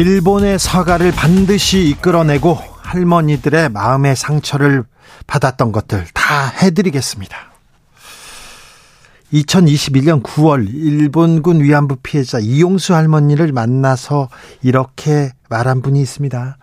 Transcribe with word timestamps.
일본의 0.00 0.58
사과를 0.58 1.12
반드시 1.12 1.86
이끌어내고 1.90 2.56
할머니들의 2.78 3.68
마음의 3.68 4.16
상처를 4.16 4.84
받았던 5.26 5.72
것들 5.72 6.06
다 6.14 6.46
해드리겠습니다. 6.46 7.36
2021년 9.34 10.22
9월 10.22 10.66
일본군 10.72 11.60
위안부 11.60 11.96
피해자 11.96 12.38
이용수 12.38 12.94
할머니를 12.94 13.52
만나서 13.52 14.30
이렇게 14.62 15.32
말한 15.50 15.82
분이 15.82 16.00
있습니다. 16.00 16.56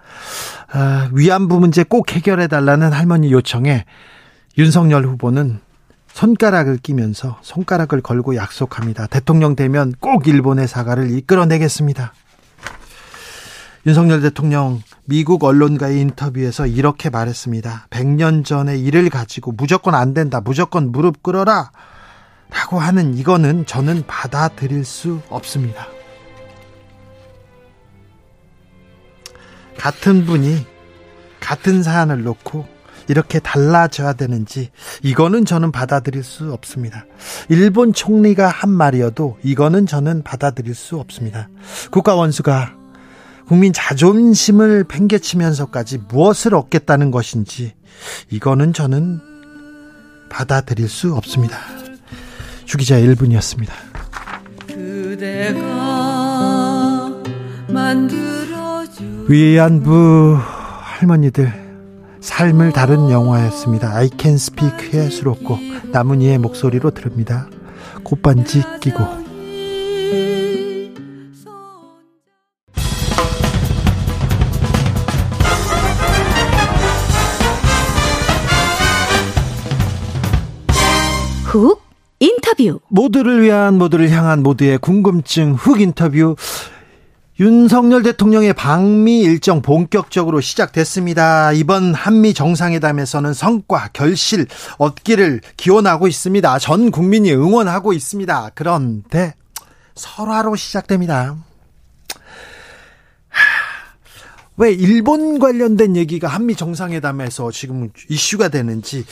아, 0.72 1.10
위안부 1.14 1.60
문제 1.60 1.84
꼭 1.84 2.14
해결해 2.14 2.48
달라는 2.48 2.92
할머니 2.92 3.32
요청에 3.32 3.86
윤석열 4.58 5.06
후보는 5.06 5.60
손가락을 6.08 6.78
끼면서 6.78 7.38
손가락을 7.44 8.02
걸고 8.02 8.36
약속합니다. 8.36 9.06
대통령 9.06 9.56
되면 9.56 9.94
꼭 10.00 10.28
일본의 10.28 10.68
사과를 10.68 11.12
이끌어내겠습니다. 11.12 12.14
윤석열 13.88 14.20
대통령 14.20 14.82
미국 15.06 15.46
언론과의 15.46 16.02
인터뷰에서 16.02 16.68
이렇게 16.68 17.10
말했습니다. 17.10 17.88
100년 17.90 18.44
전의 18.44 18.82
일을 18.84 19.10
가지고 19.10 19.54
무조건 19.54 19.96
안 19.96 20.14
된다. 20.14 20.42
무조건 20.42 20.92
무릎 20.92 21.24
꿇어라. 21.24 21.72
라고 22.50 22.80
하는 22.80 23.18
이거는 23.18 23.66
저는 23.66 24.04
받아들일 24.06 24.84
수 24.84 25.22
없습니다. 25.30 25.88
같은 29.78 30.26
분이 30.26 30.66
같은 31.40 31.82
사안을 31.82 32.24
놓고 32.24 32.66
이렇게 33.08 33.40
달라져야 33.40 34.14
되는지 34.14 34.70
이거는 35.02 35.46
저는 35.46 35.72
받아들일 35.72 36.26
수 36.26 36.52
없습니다. 36.52 37.06
일본 37.48 37.94
총리가 37.94 38.50
한 38.50 38.70
말이어도 38.70 39.38
이거는 39.44 39.86
저는 39.86 40.24
받아들일 40.24 40.76
수 40.76 41.00
없습니다. 41.00 41.48
국가 41.90 42.16
원수가 42.16 42.77
국민 43.48 43.72
자존심을 43.72 44.84
팽개치면서까지 44.84 46.00
무엇을 46.10 46.54
얻겠다는 46.54 47.12
것인지 47.12 47.74
이거는 48.30 48.74
저는 48.74 49.22
받아들일 50.30 50.90
수 50.90 51.16
없습니다. 51.16 51.58
주기자 52.66 53.00
1분이었습니다. 53.00 53.72
위안부 59.30 60.38
할머니들 60.40 61.68
삶을 62.20 62.74
다룬 62.74 63.10
영화였습니다. 63.10 63.96
I 63.96 64.10
Can 64.20 64.36
Speak의 64.36 65.10
수록곡 65.10 65.60
나문희의 65.92 66.38
목소리로 66.40 66.92
들읍니다. 66.92 67.50
꽃반지 68.04 68.64
끼고 68.82 69.27
훅 81.58 81.82
인터뷰 82.20 82.80
모두를 82.88 83.42
위한 83.42 83.78
모두를 83.78 84.10
향한 84.12 84.44
모두의 84.44 84.78
궁금증 84.78 85.54
훅 85.54 85.82
인터뷰 85.82 86.36
윤석열 87.40 88.02
대통령의 88.02 88.54
방미 88.54 89.20
일정 89.20 89.62
본격적으로 89.62 90.42
시작됐습니다. 90.42 91.52
이번 91.52 91.94
한미 91.94 92.34
정상회담에서는 92.34 93.34
성과, 93.34 93.90
결실 93.94 94.48
얻기를 94.80 95.42
기원하고 95.56 96.08
있습니다. 96.08 96.58
전 96.58 96.90
국민이 96.90 97.32
응원하고 97.34 97.94
있습니다. 97.94 98.52
그런데 98.56 99.36
설화로 99.94 100.56
시작됩니다. 100.56 101.36
왜 104.58 104.72
일본 104.72 105.40
관련된 105.40 105.96
얘기가 105.96 106.28
한미 106.28 106.56
정상회담에서 106.56 107.52
지금 107.52 107.90
이슈가 108.10 108.50
되는지 108.50 109.06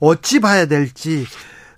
어찌 0.00 0.40
봐야 0.40 0.66
될지 0.66 1.24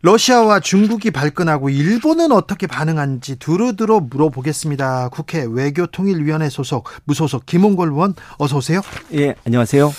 러시아와 0.00 0.60
중국이 0.60 1.10
발끈하고 1.10 1.70
일본은 1.70 2.30
어떻게 2.32 2.66
반응한지 2.66 3.36
두루두루 3.36 4.06
물어보겠습니다. 4.08 5.08
국회 5.08 5.44
외교통일위원회 5.44 6.48
소속 6.48 6.88
무소속 7.04 7.46
김홍걸 7.46 7.88
의원 7.88 8.14
어서 8.38 8.58
오세요. 8.58 8.80
예, 9.14 9.34
안녕하세요. 9.44 9.92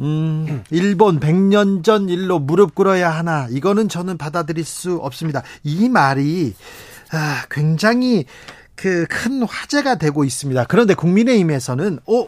음, 0.00 0.62
일본 0.70 1.18
100년 1.18 1.82
전 1.82 2.10
일로 2.10 2.38
무릎 2.38 2.74
꿇어야 2.74 3.10
하나 3.10 3.48
이거는 3.50 3.88
저는 3.88 4.18
받아들일 4.18 4.64
수 4.64 4.96
없습니다. 4.96 5.42
이 5.64 5.88
말이 5.88 6.54
아, 7.10 7.44
굉장히 7.50 8.26
그 8.78 9.08
큰 9.08 9.42
화제가 9.42 9.96
되고 9.96 10.24
있습니다. 10.24 10.64
그런데 10.68 10.94
국민의힘에서는 10.94 11.98
어 12.06 12.26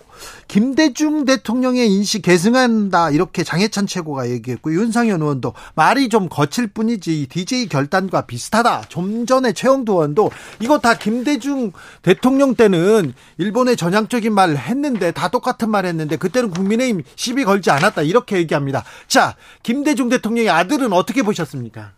김대중 0.49 1.25
대통령의 1.25 1.89
인식 1.89 2.23
계승한다 2.23 3.11
이렇게 3.11 3.45
장해찬 3.45 3.87
최고가 3.87 4.29
얘기했고 4.31 4.73
윤상현 4.73 5.21
의원도 5.23 5.55
말이 5.75 6.09
좀 6.09 6.29
거칠 6.29 6.67
뿐이지 6.67 7.29
DJ 7.31 7.69
결단과 7.69 8.23
비슷하다. 8.23 8.83
좀 8.89 9.27
전에 9.27 9.53
최영도 9.53 9.93
의원도 9.93 10.31
이거 10.61 10.79
다 10.79 10.95
김대중 10.95 11.73
대통령 12.03 12.55
때는 12.55 13.15
일본의 13.39 13.77
전향적인 13.77 14.33
말을 14.33 14.59
했는데 14.59 15.13
다 15.13 15.29
똑같은 15.29 15.71
말 15.71 15.87
했는데 15.87 16.17
그때는 16.17 16.51
국민의힘 16.51 17.03
시비 17.15 17.45
걸지 17.45 17.71
않았다 17.71 18.03
이렇게 18.03 18.37
얘기합니다. 18.39 18.85
자 19.07 19.37
김대중 19.63 20.09
대통령의 20.09 20.51
아들은 20.51 20.93
어떻게 20.93 21.23
보셨습니까? 21.23 21.93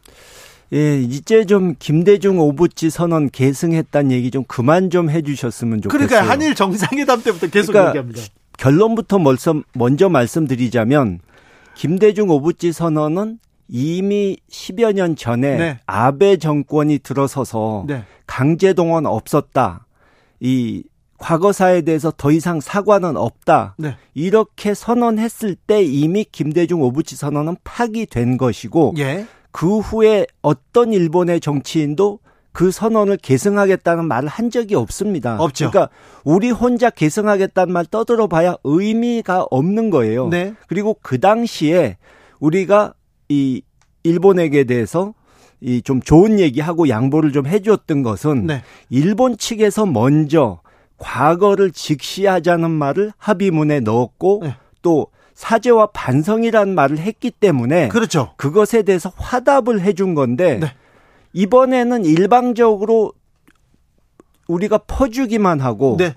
예, 0.72 1.00
이제 1.00 1.44
좀 1.44 1.74
김대중 1.78 2.40
오부치 2.40 2.90
선언 2.90 3.28
계승했다는 3.28 4.10
얘기 4.10 4.30
좀 4.30 4.44
그만 4.44 4.90
좀 4.90 5.10
해주셨으면 5.10 5.82
좋겠어요. 5.82 6.08
그러니까 6.08 6.32
한일 6.32 6.54
정상회담 6.54 7.22
때부터 7.22 7.48
계속 7.48 7.72
그러니까 7.72 7.90
얘기합니다. 7.90 8.22
결론부터 8.58 9.18
먼저, 9.18 9.62
먼저 9.74 10.08
말씀드리자면 10.08 11.20
김대중 11.74 12.30
오부치 12.30 12.72
선언은 12.72 13.38
이미 13.68 14.36
10여 14.50 14.92
년 14.94 15.16
전에 15.16 15.56
네. 15.56 15.80
아베 15.86 16.36
정권이 16.36 17.00
들어서서 17.00 17.84
네. 17.86 18.04
강제 18.26 18.72
동원 18.72 19.06
없었다. 19.06 19.86
이 20.40 20.84
과거사에 21.18 21.82
대해서 21.82 22.12
더 22.16 22.32
이상 22.32 22.60
사과는 22.60 23.16
없다. 23.16 23.76
네. 23.78 23.96
이렇게 24.14 24.74
선언했을 24.74 25.54
때 25.54 25.82
이미 25.82 26.24
김대중 26.30 26.82
오부치 26.82 27.16
선언은 27.16 27.56
파기된 27.62 28.36
것이고 28.36 28.94
예. 28.98 29.26
그 29.52 29.78
후에 29.78 30.26
어떤 30.40 30.92
일본의 30.92 31.40
정치인도 31.40 32.18
그 32.52 32.70
선언을 32.70 33.16
계승하겠다는 33.16 34.06
말을 34.06 34.28
한 34.28 34.50
적이 34.50 34.74
없습니다. 34.74 35.36
없죠. 35.40 35.70
그러니까 35.70 35.94
우리 36.24 36.50
혼자 36.50 36.90
계승하겠다는 36.90 37.72
말 37.72 37.86
떠들어 37.86 38.26
봐야 38.26 38.56
의미가 38.64 39.46
없는 39.50 39.90
거예요. 39.90 40.28
네. 40.28 40.54
그리고 40.66 40.96
그 41.00 41.18
당시에 41.20 41.96
우리가 42.40 42.92
이 43.28 43.62
일본에게 44.02 44.64
대해서 44.64 45.14
이 45.60 45.80
좀 45.82 46.02
좋은 46.02 46.40
얘기하고 46.40 46.88
양보를 46.88 47.30
좀 47.32 47.46
해주었던 47.46 48.02
것은 48.02 48.46
네. 48.48 48.62
일본 48.90 49.36
측에서 49.38 49.86
먼저 49.86 50.60
과거를 50.98 51.70
직시하자는 51.70 52.70
말을 52.70 53.12
합의문에 53.16 53.80
넣었고 53.80 54.40
네. 54.42 54.56
또 54.82 55.06
사죄와 55.42 55.86
반성이라는 55.86 56.72
말을 56.72 56.98
했기 56.98 57.32
때문에 57.32 57.88
그렇죠. 57.88 58.32
그것에 58.36 58.82
대해서 58.82 59.12
화답을 59.16 59.80
해준 59.80 60.14
건데 60.14 60.58
네. 60.60 60.72
이번에는 61.32 62.04
일방적으로 62.04 63.12
우리가 64.46 64.78
퍼주기만 64.78 65.60
하고 65.60 65.96
네. 65.98 66.14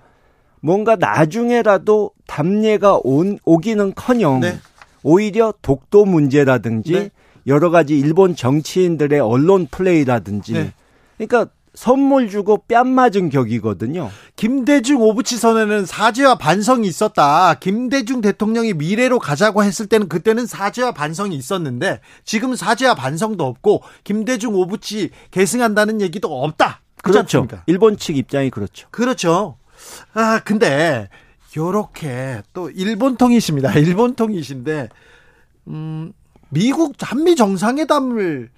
뭔가 0.62 0.95
나중에라도 0.95 2.12
담례가 2.27 3.00
온, 3.04 3.39
오기는커녕 3.45 4.42
네. 4.42 4.60
오히려 5.01 5.56
독도 5.63 6.06
문제라든지 6.06 6.92
네. 6.92 7.10
여러 7.48 7.72
가지 7.72 7.98
일본 7.98 8.36
정치인들의 8.36 9.19
언론 9.19 9.68
플레이라든지 9.72 10.54
네. 10.54 10.74
그러니까 11.18 11.51
선물 11.75 12.30
주고 12.30 12.63
뺨 12.68 12.88
맞은 12.88 13.30
격이거든요. 13.30 14.10
김대중 14.36 15.01
오부치 15.01 15.38
선언에는 15.38 15.86
사죄와 15.86 16.36
반성이 16.36 16.88
있었다. 16.88 17.56
김대중 17.56 18.22
대통령이 18.22 18.74
미래로 18.74 19.19
가자고 19.19 19.63
했을 19.63 19.88
때는 19.88 20.07
그때는 20.07 20.45
사죄와 20.45 20.94
반성이 20.94 21.36
있었는데 21.36 22.00
지금 22.24 22.56
사죄와 22.56 22.95
반성도 22.95 23.45
없고 23.45 23.83
김대중 24.04 24.56
오부치 24.56 25.12
계승한다는 25.31 26.01
얘기도 26.01 26.44
없다. 26.44 26.81
그렇죠. 27.04 27.39
않습니까? 27.39 27.63
일본 27.68 27.98
측 27.98 28.18
입장이 28.18 28.50
그렇죠. 28.50 28.88
그렇죠. 28.89 29.57
아, 30.13 30.39
근데 30.44 31.10
요렇게 31.56 32.42
또 32.54 32.69
일본 32.72 33.18
통이십니다. 33.18 33.74
일본 33.77 34.16
통이신데 34.16 34.89
음, 35.68 36.13
미국 36.50 36.95
한미 37.00 37.36
정상회담을 37.36 38.50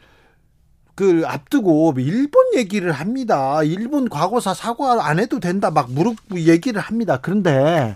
그 0.98 1.22
앞두고 1.28 1.94
일본 2.00 2.56
얘기를 2.56 2.92
합니다. 2.92 3.62
일본 3.62 4.10
과거사 4.10 4.56
사과 4.56 5.08
안 5.08 5.20
해도 5.20 5.40
된다 5.40 5.70
막 5.70 5.92
무릎 5.92 6.18
얘기를 6.36 6.82
합니다. 6.82 7.20
그런데 7.22 7.96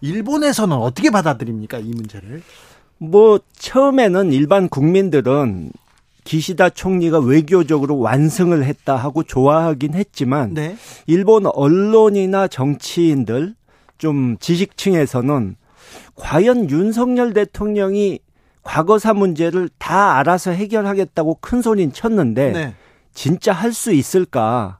일본에서는 0.00 0.76
어떻게 0.76 1.10
받아들입니까 1.10 1.78
이 1.78 1.88
문제를? 1.88 2.42
뭐 2.98 3.40
처음에는 3.58 4.32
일반 4.32 4.68
국민들은 4.68 5.72
기시다 6.22 6.70
총리가 6.70 7.18
외교적으로 7.18 7.98
완승을 7.98 8.62
했다 8.62 8.94
하고 8.94 9.24
좋아하긴 9.24 9.94
했지만 9.94 10.54
네. 10.54 10.76
일본 11.08 11.46
언론이나 11.46 12.46
정치인들 12.46 13.56
좀 13.98 14.36
지식층에서는 14.38 15.56
과연 16.14 16.70
윤석열 16.70 17.32
대통령이 17.32 18.20
과거사 18.66 19.14
문제를 19.14 19.70
다 19.78 20.16
알아서 20.16 20.50
해결하겠다고 20.50 21.38
큰 21.40 21.62
소리는 21.62 21.92
쳤는데 21.92 22.52
네. 22.52 22.74
진짜 23.14 23.52
할 23.52 23.72
수 23.72 23.92
있을까? 23.92 24.78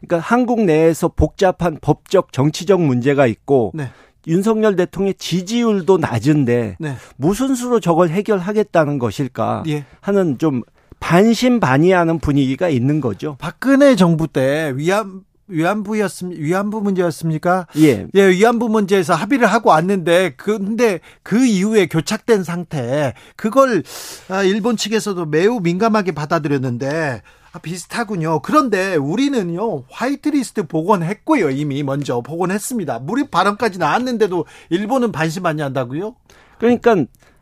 그러니까 0.00 0.26
한국 0.26 0.62
내에서 0.64 1.08
복잡한 1.08 1.78
법적 1.80 2.32
정치적 2.32 2.80
문제가 2.80 3.26
있고 3.26 3.72
네. 3.74 3.90
윤석열 4.26 4.76
대통령의 4.76 5.14
지지율도 5.14 5.98
낮은데 5.98 6.76
네. 6.78 6.94
무슨 7.16 7.54
수로 7.54 7.80
저걸 7.80 8.10
해결하겠다는 8.10 8.98
것일까 8.98 9.64
예. 9.68 9.84
하는 10.00 10.38
좀 10.38 10.62
반신반의하는 11.00 12.20
분위기가 12.20 12.68
있는 12.68 13.00
거죠. 13.00 13.36
박근혜 13.38 13.96
정부 13.96 14.28
때 14.28 14.72
위안 14.76 15.22
위안부였습 15.48 16.32
위안부 16.32 16.80
문제였습니까? 16.80 17.66
예. 17.78 18.06
예, 18.14 18.28
위안부 18.28 18.68
문제에서 18.68 19.14
합의를 19.14 19.46
하고 19.46 19.70
왔는데 19.70 20.34
근데 20.36 21.00
그 21.22 21.44
이후에 21.44 21.86
교착된 21.86 22.44
상태 22.44 23.14
그걸 23.36 23.82
아, 24.28 24.42
일본 24.42 24.76
측에서도 24.76 25.26
매우 25.26 25.60
민감하게 25.60 26.12
받아들였는데 26.12 27.22
아, 27.52 27.58
비슷하군요. 27.58 28.40
그런데 28.40 28.96
우리는요 28.96 29.84
화이트리스트 29.90 30.66
복원했고요 30.66 31.50
이미 31.50 31.82
먼저 31.82 32.20
복원했습니다. 32.20 33.00
무립 33.00 33.30
발언까지 33.30 33.78
나왔는데도 33.78 34.46
일본은 34.70 35.12
반신반의한다고요? 35.12 36.16
그러니까 36.58 36.96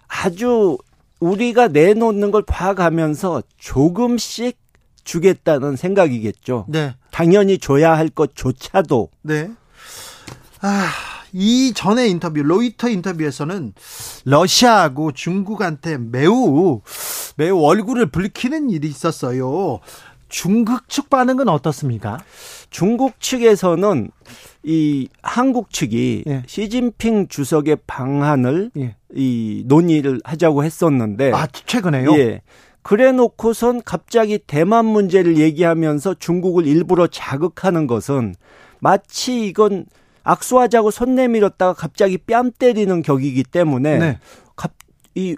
아주 0.09 0.77
우리가 1.21 1.69
내놓는 1.69 2.31
걸 2.31 2.43
봐가면서 2.43 3.43
조금씩 3.57 4.59
주겠다는 5.05 5.77
생각이겠죠. 5.77 6.67
네. 6.69 6.95
당연히 7.11 7.59
줘야 7.59 7.97
할 7.97 8.09
것조차도. 8.09 9.11
네. 9.23 9.51
아, 10.61 10.91
이 11.33 11.73
전에 11.75 12.09
인터뷰, 12.09 12.43
로이터 12.43 12.89
인터뷰에서는 12.89 13.73
러시아하고 14.25 15.13
중국한테 15.13 15.99
매우, 15.99 16.81
매우 17.37 17.63
얼굴을 17.63 18.07
붉히는 18.07 18.71
일이 18.71 18.89
있었어요. 18.89 19.81
중국 20.29 20.89
측 20.89 21.11
반응은 21.11 21.49
어떻습니까? 21.49 22.19
중국 22.71 23.21
측에서는 23.21 24.11
이 24.65 25.09
한국 25.23 25.71
측이 25.71 26.25
예. 26.27 26.43
시진핑 26.47 27.29
주석의 27.29 27.79
방한을 27.87 28.71
예. 28.79 28.97
이 29.15 29.65
논의를 29.67 30.21
하자고 30.25 30.65
했었는데 30.65 31.33
아 31.33 31.47
최근에요? 31.49 32.17
예. 32.19 32.41
그래 32.83 33.13
놓고선 33.13 33.83
갑자기 33.85 34.39
대만 34.39 34.85
문제를 34.85 35.39
얘기하면서 35.39 36.15
중국을 36.19 36.67
일부러 36.67 37.07
자극하는 37.07 37.87
것은 37.87 38.35
마치 38.81 39.47
이건 39.47 39.87
악수하자고 40.25 40.91
손 40.91 41.15
내밀었다가 41.15 41.73
갑자기 41.75 42.19
뺨 42.19 42.51
때리는 42.53 43.03
격이기 43.03 43.45
때문에 43.45 43.99
네. 43.99 44.19
갑, 44.57 44.73
이 45.15 45.37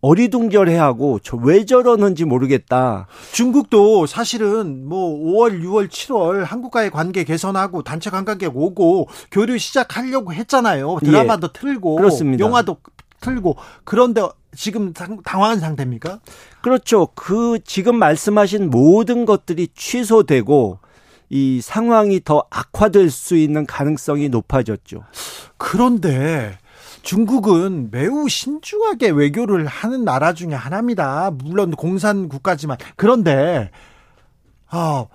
어리둥절해하고 0.00 1.20
저 1.20 1.38
왜 1.42 1.64
저러는지 1.64 2.24
모르겠다. 2.24 3.06
중국도 3.32 4.06
사실은 4.06 4.86
뭐 4.86 5.18
5월, 5.18 5.62
6월, 5.62 5.88
7월 5.88 6.44
한국과의 6.44 6.90
관계 6.90 7.24
개선하고 7.24 7.82
단체 7.82 8.10
관광객 8.10 8.54
오고 8.56 9.08
교류 9.30 9.56
시작하려고 9.58 10.32
했잖아요. 10.32 10.98
드라마도 11.02 11.48
예. 11.48 11.58
틀고 11.58 11.96
그렇습니다. 11.96 12.44
영화도 12.44 12.76
틀고 13.24 13.56
그런데 13.84 14.22
지금 14.54 14.92
당황한 14.92 15.58
상태입니까? 15.58 16.20
그렇죠. 16.62 17.08
그 17.14 17.58
지금 17.64 17.96
말씀하신 17.96 18.70
모든 18.70 19.24
것들이 19.24 19.68
취소되고 19.74 20.78
이 21.30 21.60
상황이 21.60 22.22
더 22.22 22.44
악화될 22.50 23.10
수 23.10 23.36
있는 23.36 23.66
가능성이 23.66 24.28
높아졌죠. 24.28 25.02
그런데 25.56 26.58
중국은 27.02 27.88
매우 27.90 28.28
신중하게 28.28 29.10
외교를 29.10 29.66
하는 29.66 30.04
나라 30.04 30.32
중에 30.32 30.54
하나입니다. 30.54 31.30
물론 31.32 31.72
공산 31.72 32.28
국가지만 32.28 32.76
그런데 32.96 33.70
아, 34.68 35.06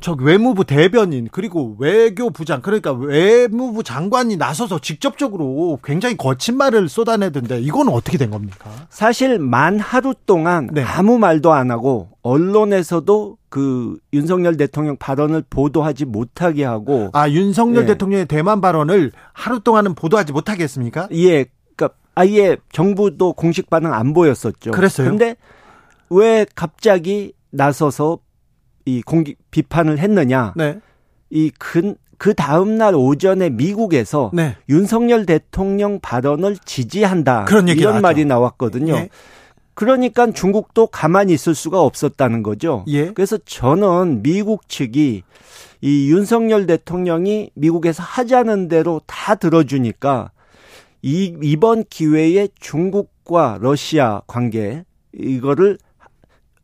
저 0.00 0.12
외무부 0.18 0.64
대변인 0.64 1.28
그리고 1.32 1.76
외교부장 1.78 2.62
그러니까 2.62 2.92
외무부 2.92 3.82
장관이 3.82 4.36
나서서 4.36 4.78
직접적으로 4.78 5.78
굉장히 5.82 6.16
거친 6.16 6.56
말을 6.56 6.88
쏟아내던데 6.88 7.60
이건 7.60 7.88
어떻게 7.88 8.16
된 8.16 8.30
겁니까? 8.30 8.70
사실 8.90 9.38
만 9.38 9.80
하루 9.80 10.14
동안 10.26 10.68
네. 10.72 10.82
아무 10.82 11.18
말도 11.18 11.52
안 11.52 11.70
하고 11.70 12.10
언론에서도 12.22 13.38
그 13.48 13.96
윤석열 14.12 14.56
대통령 14.56 14.96
발언을 14.96 15.42
보도하지 15.48 16.04
못하게 16.04 16.64
하고 16.64 17.10
아 17.12 17.28
윤석열 17.28 17.86
네. 17.86 17.92
대통령의 17.92 18.26
대만 18.26 18.60
발언을 18.60 19.12
하루 19.32 19.60
동안은 19.60 19.94
보도하지 19.94 20.32
못하게 20.32 20.64
했습니까? 20.64 21.08
예. 21.12 21.46
그러니까 21.74 21.96
아예 22.14 22.56
정부도 22.70 23.32
공식 23.32 23.68
반응 23.70 23.92
안 23.92 24.12
보였었죠. 24.12 24.70
그랬어요. 24.70 25.08
근데 25.08 25.36
왜 26.10 26.46
갑자기 26.54 27.32
나서서 27.50 28.18
이 28.88 29.02
공기 29.02 29.36
비판을 29.50 29.98
했느냐? 29.98 30.54
네. 30.56 30.80
이그 31.30 31.94
그 32.16 32.34
다음 32.34 32.78
날 32.78 32.94
오전에 32.94 33.50
미국에서 33.50 34.30
네. 34.32 34.56
윤석열 34.68 35.26
대통령 35.26 36.00
발언을 36.00 36.56
지지한다. 36.64 37.44
그런 37.44 37.68
이런 37.68 37.82
나왔죠. 37.82 38.02
말이 38.02 38.24
나왔거든요. 38.24 38.94
예. 38.94 39.08
그러니까 39.74 40.32
중국도 40.32 40.88
가만히 40.88 41.34
있을 41.34 41.54
수가 41.54 41.80
없었다는 41.82 42.42
거죠. 42.42 42.84
예. 42.88 43.12
그래서 43.12 43.38
저는 43.44 44.22
미국 44.22 44.68
측이 44.68 45.22
이 45.80 46.10
윤석열 46.10 46.66
대통령이 46.66 47.50
미국에서 47.54 48.02
하자는 48.02 48.68
대로 48.68 49.00
다 49.06 49.36
들어주니까 49.36 50.32
이 51.02 51.36
이번 51.42 51.84
기회에 51.88 52.48
중국과 52.58 53.58
러시아 53.60 54.22
관계 54.26 54.82
이거를 55.12 55.78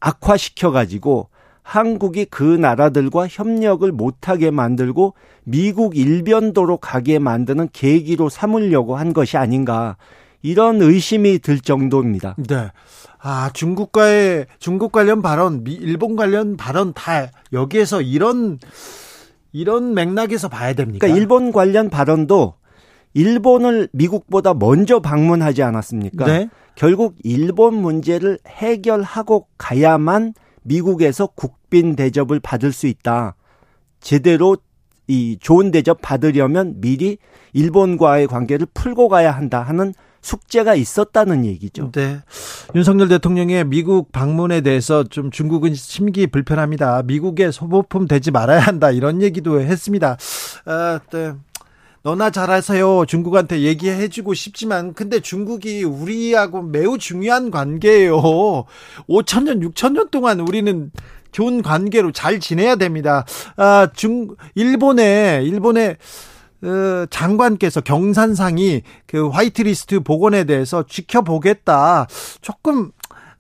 악화시켜 0.01 0.73
가지고 0.73 1.29
한국이 1.65 2.27
그 2.27 2.43
나라들과 2.43 3.27
협력을 3.27 3.91
못하게 3.91 4.51
만들고 4.53 5.15
미국 5.45 5.97
일변도로 5.97 6.77
가게 6.77 7.19
만드는 7.19 7.71
계기로 7.73 8.29
삼으려고 8.29 8.97
한 8.97 9.13
것이 9.13 9.39
아닌가 9.39 9.97
이런 10.43 10.83
의심이 10.83 11.39
들 11.39 11.59
정도입니다. 11.59 12.37
네. 12.37 12.71
아, 13.19 13.51
중국과의 13.55 14.47
중국 14.59 14.93
관련 14.93 15.23
발언, 15.23 15.65
일본 15.67 16.17
관련 16.17 16.59
발언 16.59 16.93
다 16.93 17.31
여기에서 17.55 18.03
이런 18.03 18.59
이런 19.53 19.95
맥락에서 19.95 20.49
봐야 20.51 20.75
됩니까? 20.75 21.07
그러니까 21.07 21.19
일본 21.19 21.51
관련 21.51 21.89
발언도 21.89 22.55
일본을 23.15 23.89
미국보다 23.93 24.53
먼저 24.53 25.01
방문하지 25.01 25.63
않았습니까? 25.63 26.27
네. 26.27 26.51
결국 26.75 27.15
일본 27.23 27.75
문제를 27.77 28.39
해결하고 28.47 29.47
가야만 29.57 30.35
미국에서 30.65 31.27
국빈 31.27 31.95
대접을 31.95 32.41
받을 32.41 32.73
수 32.73 32.87
있다. 32.87 33.37
제대로 34.01 34.57
이 35.07 35.39
좋은 35.41 35.71
대접 35.71 35.99
받으려면 36.01 36.81
미리 36.81 37.19
일본과의 37.53 38.27
관계를 38.27 38.67
풀고 38.75 39.09
가야 39.09 39.31
한다 39.33 39.63
하는 39.63 39.95
숙제가 40.23 40.75
있었다는 40.75 41.45
얘기죠. 41.45 41.93
네. 41.93 42.21
윤석열 42.75 43.09
대통령의 43.09 43.65
미국 43.67 44.11
방문에 44.11 44.63
대해서 44.63 45.05
좀 45.05 45.31
중국은 45.31 45.75
심기 45.75 46.27
불편합니다. 46.27 47.03
미국의 47.03 47.53
소모품 47.53 48.09
되지 48.09 48.31
말아야 48.31 48.61
한다 48.61 48.91
이런 48.91 49.21
얘기도 49.21 49.61
했습니다. 49.61 50.17
아, 50.65 51.01
네. 51.13 51.35
너나 52.05 52.29
잘하세요. 52.29 53.07
중국한테 53.07 53.63
얘기해주고 53.63 54.35
싶지만, 54.35 54.93
근데 54.93 55.21
중국이 55.21 55.85
우리하고 55.85 56.61
매우 56.61 56.99
중요한 56.99 57.51
관계예요. 57.51 58.67
5천 59.09 59.45
년, 59.45 59.61
6천 59.61 59.95
년 59.95 60.11
동안 60.11 60.41
우리는 60.41 60.91
좋은 61.33 61.63
관계로 61.63 62.13
잘 62.13 62.41
지내야 62.41 62.77
됩니다. 62.77 63.25
아, 63.57 63.89
중, 63.95 64.37
일본의, 64.55 65.47
일본의, 65.47 65.97
어, 66.63 67.07
장관께서 67.09 67.81
경산상이 67.81 68.83
그 69.07 69.29
화이트리스트 69.29 70.01
복원에 70.01 70.45
대해서 70.45 70.85
지켜보겠다. 70.87 72.07
조금 72.43 72.91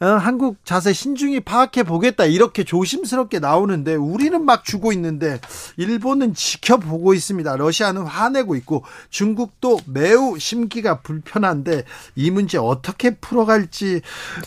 어, 0.00 0.06
한국 0.06 0.64
자세 0.64 0.92
신중히 0.92 1.40
파악해 1.40 1.82
보겠다 1.82 2.24
이렇게 2.24 2.64
조심스럽게 2.64 3.38
나오는데 3.38 3.94
우리는 3.94 4.44
막 4.44 4.64
주고 4.64 4.92
있는데 4.92 5.40
일본은 5.76 6.34
지켜보고 6.34 7.14
있습니다. 7.14 7.56
러시아는 7.56 8.02
화내고 8.02 8.56
있고 8.56 8.84
중국도 9.10 9.80
매우 9.86 10.38
심기가 10.38 11.00
불편한데 11.00 11.84
이 12.16 12.30
문제 12.30 12.58
어떻게 12.58 13.14
풀어갈지 13.16 14.00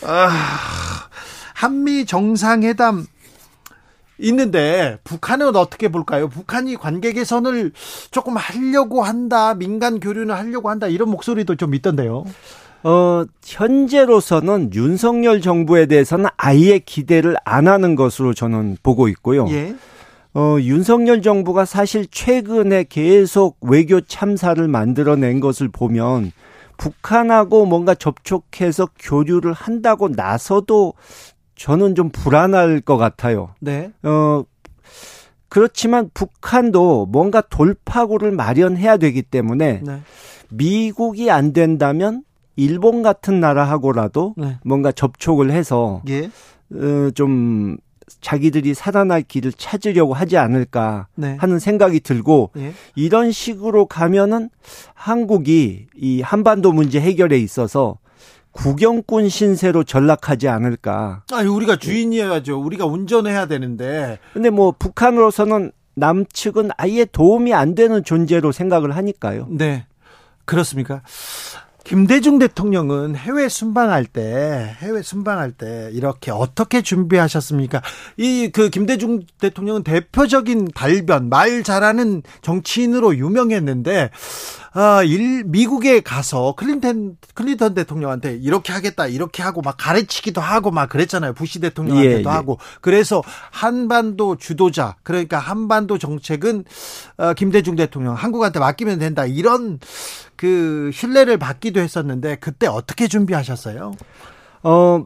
아, 0.03 0.29
한미 1.53 2.05
정상회담 2.05 3.05
있는데 4.19 4.97
북한은 5.03 5.55
어떻게 5.55 5.89
볼까요? 5.89 6.27
북한이 6.27 6.75
관계 6.75 7.13
개선을 7.13 7.71
조금 8.11 8.35
하려고 8.35 9.03
한다, 9.03 9.53
민간 9.53 9.99
교류는 9.99 10.33
하려고 10.35 10.69
한다 10.69 10.87
이런 10.87 11.09
목소리도 11.09 11.55
좀 11.55 11.75
있던데요. 11.75 12.25
어, 12.83 13.23
현재로서는 13.43 14.71
윤석열 14.73 15.41
정부에 15.41 15.87
대해서는 15.87 16.27
아예 16.37 16.79
기대를 16.79 17.35
안 17.43 17.67
하는 17.67 17.95
것으로 17.95 18.33
저는 18.33 18.77
보고 18.83 19.07
있고요. 19.07 19.47
예. 19.49 19.75
어, 20.33 20.57
윤석열 20.59 21.21
정부가 21.21 21.65
사실 21.65 22.05
최근에 22.05 22.85
계속 22.89 23.57
외교 23.61 24.01
참사를 24.01 24.65
만들어낸 24.67 25.39
것을 25.39 25.67
보면 25.67 26.31
북한하고 26.77 27.65
뭔가 27.65 27.95
접촉해서 27.95 28.87
교류를 28.99 29.53
한다고 29.53 30.09
나서도 30.09 30.93
저는 31.55 31.95
좀 31.95 32.09
불안할 32.09 32.81
것 32.81 32.97
같아요. 32.97 33.55
네. 33.59 33.91
어, 34.03 34.43
그렇지만 35.49 36.11
북한도 36.13 37.07
뭔가 37.07 37.41
돌파구를 37.41 38.31
마련해야 38.31 38.97
되기 38.97 39.23
때문에 39.23 39.81
네. 39.83 40.01
미국이 40.49 41.31
안 41.31 41.51
된다면 41.51 42.23
일본 42.57 43.03
같은 43.03 43.39
나라하고라도 43.39 44.33
네. 44.35 44.57
뭔가 44.65 44.91
접촉을 44.91 45.51
해서 45.51 46.01
예. 46.09 46.29
어, 46.73 47.09
좀 47.15 47.77
자기들이 48.19 48.73
살아날 48.73 49.21
길을 49.21 49.53
찾으려고 49.53 50.13
하지 50.13 50.37
않을까 50.37 51.07
네. 51.15 51.37
하는 51.39 51.59
생각이 51.59 51.99
들고 52.01 52.51
예. 52.57 52.73
이런 52.95 53.31
식으로 53.31 53.85
가면은 53.85 54.49
한국이 54.93 55.87
이 55.95 56.21
한반도 56.21 56.73
문제 56.73 56.99
해결에 56.99 57.37
있어서 57.37 57.97
구경꾼 58.51 59.29
신세로 59.29 59.83
전락하지 59.83 60.47
않을까. 60.47 61.23
아니 61.31 61.47
우리가 61.47 61.75
주인이어야죠. 61.75 62.59
우리가 62.59 62.85
운전해야 62.87 63.45
되는데. 63.45 64.17
근데 64.33 64.49
뭐 64.49 64.73
북한으로서는 64.77 65.71
남측은 65.93 66.71
아예 66.77 67.05
도움이 67.05 67.53
안 67.53 67.75
되는 67.75 68.03
존재로 68.03 68.51
생각을 68.51 68.95
하니까요. 68.95 69.47
네. 69.51 69.85
그렇습니까? 70.45 71.01
김대중 71.87 72.37
대통령은 72.37 73.15
해외 73.15 73.47
순방할 73.47 74.03
때 74.05 74.75
해외 74.79 75.01
순방할 75.01 75.53
때 75.53 75.89
이렇게 75.93 76.31
어떻게 76.31 76.81
준비하셨습니까? 76.81 77.81
이 78.17 78.49
그 78.53 78.69
김대중 78.69 79.21
대통령은 79.39 79.83
대표적인 79.83 80.69
발변 80.75 81.29
말 81.29 81.63
잘하는 81.63 82.23
정치인으로 82.41 83.15
유명했는데 83.15 84.09
아, 84.79 85.01
일, 85.01 85.43
미국에 85.43 86.01
가서 86.01 86.53
클린턴, 86.55 87.17
클린턴 87.33 87.73
대통령한테 87.73 88.37
이렇게 88.39 88.71
하겠다, 88.71 89.07
이렇게 89.07 89.41
하고 89.41 89.63
막 89.63 89.75
가르치기도 89.75 90.39
하고 90.39 90.69
막 90.69 90.87
그랬잖아요. 90.87 91.33
부시 91.33 91.59
대통령한테도 91.59 92.29
예, 92.29 92.31
예. 92.31 92.35
하고. 92.35 92.59
그래서 92.79 93.23
한반도 93.49 94.35
주도자, 94.35 94.95
그러니까 95.01 95.39
한반도 95.39 95.97
정책은 95.97 96.65
어, 97.17 97.33
김대중 97.33 97.75
대통령, 97.75 98.13
한국한테 98.13 98.59
맡기면 98.59 98.99
된다. 98.99 99.25
이런 99.25 99.79
그 100.35 100.91
신뢰를 100.93 101.39
받기도 101.39 101.79
했었는데 101.79 102.35
그때 102.35 102.67
어떻게 102.67 103.07
준비하셨어요? 103.07 103.93
어, 104.61 105.03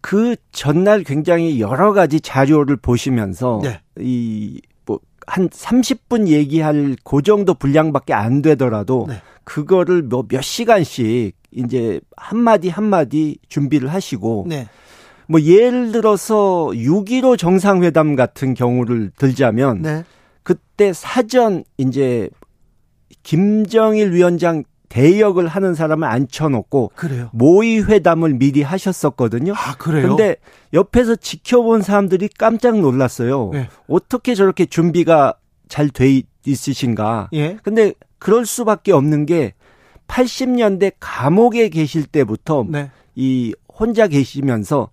그 0.00 0.36
전날 0.52 1.02
굉장히 1.02 1.60
여러 1.60 1.92
가지 1.92 2.20
자료를 2.20 2.76
보시면서 2.76 3.58
네. 3.64 3.80
이 3.98 4.60
한 5.26 5.48
30분 5.48 6.28
얘기할 6.28 6.96
그 7.04 7.22
정도 7.22 7.54
분량밖에 7.54 8.12
안 8.14 8.42
되더라도 8.42 9.06
네. 9.08 9.20
그거를 9.44 10.02
뭐 10.02 10.24
몇 10.28 10.42
시간씩 10.42 11.36
이제 11.52 12.00
한마디 12.16 12.68
한마디 12.68 13.38
준비를 13.48 13.92
하시고 13.92 14.46
네. 14.48 14.68
뭐 15.28 15.40
예를 15.40 15.92
들어서 15.92 16.70
6.15 16.72 17.38
정상회담 17.38 18.16
같은 18.16 18.54
경우를 18.54 19.10
들자면 19.16 19.82
네. 19.82 20.04
그때 20.42 20.92
사전 20.92 21.64
이제 21.78 22.28
김정일 23.22 24.12
위원장 24.12 24.64
대역을 24.92 25.48
하는 25.48 25.74
사람을 25.74 26.06
앉혀놓고 26.06 26.92
그래요. 26.94 27.30
모의 27.32 27.88
회담을 27.88 28.34
미리 28.34 28.60
하셨었거든요. 28.60 29.54
아 29.56 29.74
그래요? 29.78 30.08
근데 30.08 30.36
옆에서 30.74 31.16
지켜본 31.16 31.80
사람들이 31.80 32.28
깜짝 32.38 32.78
놀랐어요. 32.78 33.48
네. 33.54 33.68
어떻게 33.88 34.34
저렇게 34.34 34.66
준비가 34.66 35.34
잘 35.68 35.88
돼 35.88 36.20
있으신가? 36.44 37.30
예. 37.32 37.56
근데 37.62 37.94
그럴 38.18 38.44
수밖에 38.44 38.92
없는 38.92 39.24
게 39.24 39.54
80년대 40.08 40.92
감옥에 41.00 41.70
계실 41.70 42.04
때부터 42.04 42.66
네. 42.68 42.90
이 43.14 43.54
혼자 43.72 44.06
계시면서 44.08 44.90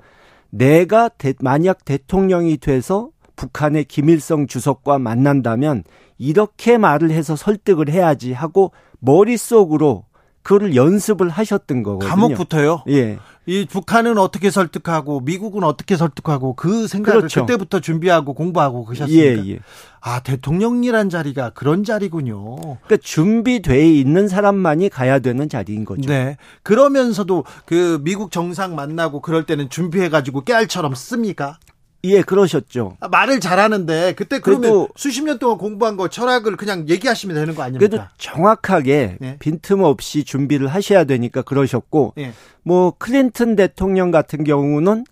내가 0.50 1.10
대, 1.10 1.34
만약 1.42 1.84
대통령이 1.84 2.56
돼서 2.58 3.10
북한의 3.36 3.84
김일성 3.84 4.48
주석과 4.48 5.00
만난다면 5.00 5.84
이렇게 6.18 6.78
말을 6.78 7.12
해서 7.12 7.36
설득을 7.36 7.90
해야지 7.90 8.32
하고 8.32 8.72
머릿속으로 9.00 10.06
그거를 10.42 10.76
연습을 10.76 11.30
하셨던 11.30 11.84
거거든요. 11.84 12.10
감옥부터요? 12.10 12.84
예. 12.90 13.20
이 13.46 13.66
북한은 13.66 14.18
어떻게 14.18 14.52
설득하고 14.52 15.22
미국은 15.22 15.64
어떻게 15.64 15.98
설득하고 15.98 16.56
그 16.56 16.88
생각을 16.88 17.22
그렇죠. 17.22 17.42
그때부터 17.42 17.80
준비하고 17.80 18.34
공부하고 18.34 18.86
그러셨습니까? 18.86 19.46
예, 19.46 19.54
예. 19.54 19.60
아 20.02 20.22
대통령이란 20.22 21.10
자리가 21.10 21.52
그런 21.52 21.84
자리군요. 21.84 22.58
그러니까 22.58 22.98
준비돼 23.02 23.92
있는 23.92 24.28
사람만이 24.28 24.90
가야 24.90 25.20
되는 25.20 25.50
자리인 25.50 25.84
거죠. 25.84 26.08
네. 26.10 26.38
그러면서도 26.64 27.44
그 27.66 28.00
미국 28.04 28.32
정상 28.32 28.76
만나고 28.76 29.22
그럴 29.22 29.46
때는 29.46 29.70
준비해 29.70 30.10
가지고 30.10 30.44
깨알처럼 30.44 30.94
씁니까? 30.94 31.58
예, 32.06 32.22
그러셨죠. 32.22 32.96
아, 33.02 33.10
말을 33.10 33.40
잘하는데 33.40 34.14
그때 34.16 34.40
그러면 34.40 34.88
수십 34.96 35.24
년 35.24 35.38
동안 35.38 35.58
공부한 35.58 35.98
거 35.98 36.08
철학을 36.08 36.56
그냥 36.56 36.88
얘기하시면 36.88 37.36
되는 37.36 37.56
거 37.56 37.64
아닙니까? 37.64 37.80
그래도 37.80 38.04
정확하게 38.18 39.18
네. 39.20 39.38
빈틈없이 39.40 40.24
준비를 40.24 40.68
하셔야 40.68 41.04
되니까 41.04 41.42
그러셨고 41.42 42.14
네. 42.16 42.32
뭐 42.64 42.94
클린턴 42.98 43.56
대통령 43.56 44.12
같은 44.12 44.44
경우는 44.44 45.04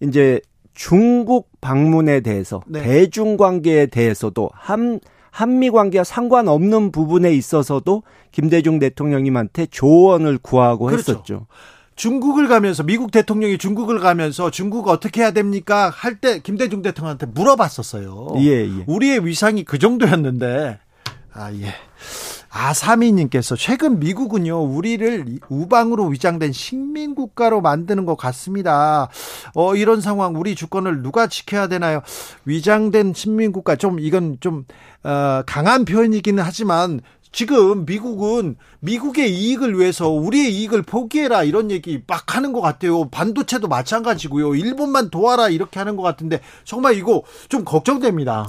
이제 0.00 0.40
중국 0.74 1.48
방문에 1.60 2.20
대해서 2.20 2.62
네. 2.66 2.82
대중 2.82 3.36
관계에 3.36 3.86
대해서도 3.86 4.50
한 4.52 4.98
한미 5.30 5.70
관계와 5.70 6.04
상관없는 6.04 6.92
부분에 6.92 7.32
있어서도 7.32 8.02
김대중 8.32 8.78
대통령님한테 8.78 9.66
조언을 9.66 10.38
구하고 10.38 10.86
그렇죠. 10.86 11.12
했었죠. 11.12 11.46
중국을 11.96 12.48
가면서 12.48 12.82
미국 12.82 13.10
대통령이 13.10 13.58
중국을 13.58 13.98
가면서 14.00 14.50
중국 14.50 14.88
어떻게 14.88 15.20
해야 15.22 15.30
됩니까? 15.32 15.90
할 15.94 16.20
때 16.20 16.38
김대중 16.40 16.82
대통령한테 16.82 17.26
물어봤었어요. 17.26 18.34
예, 18.38 18.66
예. 18.66 18.84
우리의 18.86 19.26
위상이 19.26 19.64
그 19.64 19.78
정도였는데 19.78 20.78
아 21.32 21.52
예. 21.52 21.74
아사미님께서 22.54 23.56
최근 23.56 23.98
미국은요 23.98 24.60
우리를 24.62 25.38
우방으로 25.48 26.06
위장된 26.08 26.52
식민 26.52 27.14
국가로 27.14 27.62
만드는 27.62 28.04
것 28.04 28.16
같습니다. 28.16 29.08
어 29.54 29.74
이런 29.74 30.00
상황 30.02 30.36
우리 30.36 30.54
주권을 30.54 31.02
누가 31.02 31.26
지켜야 31.28 31.66
되나요? 31.66 32.02
위장된 32.44 33.14
식민 33.14 33.52
국가 33.52 33.76
좀 33.76 33.98
이건 34.00 34.36
좀 34.40 34.66
어, 35.02 35.42
강한 35.46 35.84
표현이기는 35.86 36.42
하지만 36.44 37.00
지금 37.32 37.86
미국은 37.86 38.56
미국의 38.80 39.34
이익을 39.34 39.78
위해서 39.78 40.08
우리의 40.08 40.54
이익을 40.54 40.82
포기해라 40.82 41.44
이런 41.44 41.70
얘기 41.70 42.02
막 42.06 42.36
하는 42.36 42.52
것 42.52 42.60
같아요. 42.60 43.08
반도체도 43.08 43.68
마찬가지고요. 43.68 44.54
일본만 44.54 45.10
도와라 45.10 45.48
이렇게 45.48 45.78
하는 45.78 45.96
것 45.96 46.02
같은데 46.02 46.40
정말 46.64 46.96
이거 46.96 47.22
좀 47.48 47.64
걱정됩니다. 47.64 48.46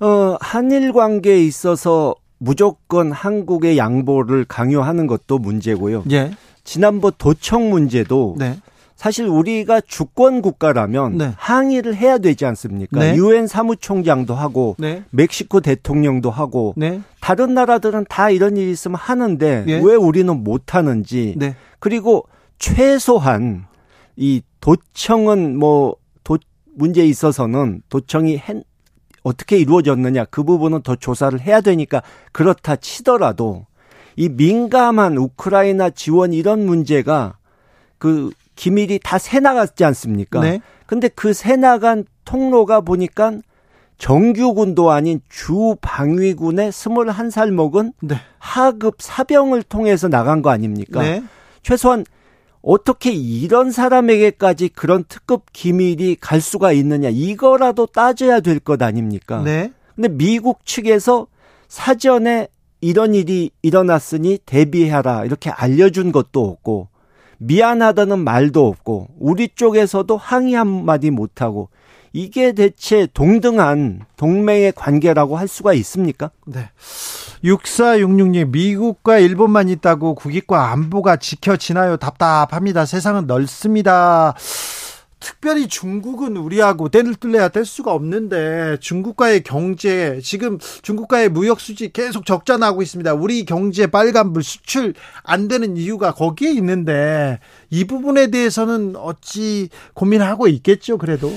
어, 0.00 0.36
한일 0.40 0.92
관계에 0.92 1.44
있어서 1.44 2.14
무조건 2.38 3.12
한국의 3.12 3.78
양보를 3.78 4.44
강요하는 4.46 5.06
것도 5.06 5.38
문제고요. 5.38 6.04
예. 6.10 6.32
지난번 6.64 7.12
도청 7.16 7.70
문제도 7.70 8.34
네. 8.38 8.58
사실 8.96 9.26
우리가 9.26 9.80
주권 9.82 10.42
국가라면 10.42 11.18
네. 11.18 11.32
항의를 11.36 11.94
해야 11.94 12.18
되지 12.18 12.46
않습니까? 12.46 12.98
네. 12.98 13.14
유엔 13.14 13.46
사무총장도 13.46 14.34
하고 14.34 14.74
네. 14.78 15.04
멕시코 15.10 15.60
대통령도 15.60 16.30
하고 16.30 16.74
네. 16.76 17.02
다른 17.20 17.54
나라들은 17.54 18.06
다 18.08 18.30
이런 18.30 18.56
일이 18.56 18.70
있으면 18.70 18.96
하는데 18.96 19.64
예. 19.68 19.74
왜 19.78 19.94
우리는 19.94 20.34
못 20.42 20.74
하는지 20.74 21.34
네. 21.36 21.54
그리고 21.78 22.26
최소한 22.58 23.66
이 24.16 24.42
도청은 24.60 25.58
뭐 25.58 25.96
도 26.26 26.38
문제에 26.74 27.06
있어서는 27.06 27.82
도청이 27.88 28.36
한, 28.36 28.64
어떻게 29.22 29.58
이루어졌느냐 29.58 30.26
그 30.26 30.42
부분은 30.42 30.82
더 30.82 30.96
조사를 30.96 31.40
해야 31.40 31.60
되니까 31.60 32.02
그렇다 32.32 32.76
치더라도 32.76 33.66
이 34.16 34.28
민감한 34.28 35.16
우크라이나 35.16 35.90
지원 35.90 36.32
이런 36.32 36.66
문제가 36.66 37.38
그 37.98 38.30
기밀이 38.56 38.98
다 39.02 39.18
새 39.18 39.38
나갔지 39.40 39.84
않습니까? 39.84 40.40
네. 40.40 40.60
근데 40.86 41.08
그 41.08 41.32
새 41.32 41.56
나간 41.56 42.04
통로가 42.24 42.80
보니까 42.80 43.32
정규군도 43.98 44.90
아닌 44.90 45.20
주방위군의 45.28 46.70
21살 46.70 47.50
먹은 47.50 47.92
네. 48.02 48.16
하급 48.38 48.96
사병을 49.00 49.62
통해서 49.62 50.08
나간 50.08 50.42
거 50.42 50.50
아닙니까? 50.50 51.02
네. 51.02 51.22
최소한 51.62 52.04
어떻게 52.62 53.12
이런 53.12 53.70
사람에게까지 53.70 54.68
그런 54.70 55.04
특급 55.08 55.44
기밀이 55.52 56.16
갈 56.20 56.40
수가 56.40 56.72
있느냐 56.72 57.08
이거라도 57.10 57.86
따져야 57.86 58.40
될 58.40 58.58
것 58.60 58.82
아닙니까? 58.82 59.42
네. 59.42 59.72
근데 59.94 60.08
미국 60.08 60.66
측에서 60.66 61.26
사전에 61.68 62.48
이런 62.80 63.14
일이 63.14 63.50
일어났으니 63.62 64.38
대비해라 64.44 65.24
이렇게 65.24 65.50
알려준 65.50 66.12
것도 66.12 66.44
없고 66.44 66.88
미안하다는 67.38 68.18
말도 68.20 68.66
없고 68.66 69.08
우리 69.18 69.48
쪽에서도 69.54 70.16
항의 70.16 70.54
한마디 70.54 71.10
못하고 71.10 71.68
이게 72.12 72.52
대체 72.52 73.06
동등한 73.12 74.06
동맹의 74.16 74.72
관계라고 74.72 75.36
할 75.36 75.48
수가 75.48 75.74
있습니까? 75.74 76.30
네. 76.46 76.70
6466님, 77.44 78.48
미국과 78.50 79.18
일본만 79.18 79.68
있다고 79.68 80.14
국익과 80.14 80.70
안보가 80.72 81.16
지켜지나요? 81.16 81.98
답답합니다. 81.98 82.86
세상은 82.86 83.26
넓습니다. 83.26 84.34
특별히 85.18 85.66
중국은 85.66 86.36
우리하고 86.36 86.88
뗄 86.88 87.14
뚫려야 87.14 87.48
뗄 87.48 87.64
수가 87.64 87.92
없는데 87.92 88.76
중국과의 88.80 89.42
경제 89.42 90.20
지금 90.22 90.58
중국과의 90.82 91.30
무역 91.30 91.60
수지 91.60 91.90
계속 91.90 92.26
적자 92.26 92.56
나고 92.58 92.82
있습니다. 92.82 93.14
우리 93.14 93.44
경제 93.44 93.86
빨간불 93.86 94.42
수출 94.42 94.94
안 95.22 95.48
되는 95.48 95.76
이유가 95.76 96.12
거기에 96.12 96.50
있는데 96.52 97.38
이 97.70 97.84
부분에 97.84 98.30
대해서는 98.30 98.96
어찌 98.96 99.70
고민하고 99.94 100.48
있겠죠. 100.48 100.98
그래도 100.98 101.32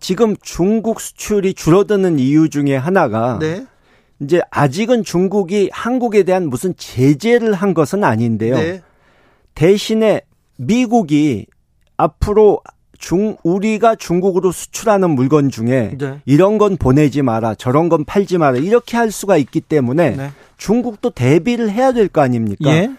지금 0.00 0.34
중국 0.42 1.00
수출이 1.00 1.54
줄어드는 1.54 2.18
이유 2.18 2.50
중에 2.50 2.74
하나가 2.74 3.38
네. 3.38 3.66
이제 4.20 4.40
아직은 4.50 5.04
중국이 5.04 5.70
한국에 5.72 6.24
대한 6.24 6.48
무슨 6.48 6.74
제재를 6.76 7.54
한 7.54 7.72
것은 7.72 8.02
아닌데요. 8.02 8.56
네. 8.56 8.82
대신에 9.54 10.22
미국이 10.56 11.46
앞으로 12.02 12.60
중 12.98 13.36
우리가 13.42 13.96
중국으로 13.96 14.52
수출하는 14.52 15.10
물건 15.10 15.50
중에 15.50 15.96
네. 15.98 16.20
이런 16.24 16.56
건 16.58 16.76
보내지 16.76 17.22
마라, 17.22 17.54
저런 17.56 17.88
건 17.88 18.04
팔지 18.04 18.38
마라 18.38 18.58
이렇게 18.58 18.96
할 18.96 19.10
수가 19.10 19.36
있기 19.36 19.60
때문에 19.60 20.10
네. 20.16 20.30
중국도 20.56 21.10
대비를 21.10 21.70
해야 21.70 21.92
될 21.92 22.08
거 22.08 22.20
아닙니까? 22.20 22.70
예? 22.70 22.90